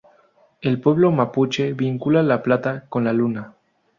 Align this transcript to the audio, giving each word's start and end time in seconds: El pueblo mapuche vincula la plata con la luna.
El 0.61 0.81
pueblo 0.81 1.11
mapuche 1.11 1.73
vincula 1.73 2.23
la 2.23 2.41
plata 2.41 2.85
con 2.89 3.03
la 3.03 3.13
luna. 3.13 3.53